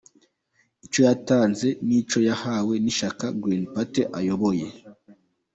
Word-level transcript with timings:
Icyo 0.85 1.01
yatanze 1.07 1.67
ni 1.85 1.95
icyo 2.01 2.19
yahawe 2.29 2.73
n’ishyaka 2.83 3.25
Green 3.41 3.65
Party 3.73 4.01
ayoboye. 4.19 4.67